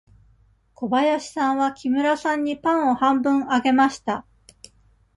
[0.73, 4.25] 小林さんは木村さんにパンを半分あげました。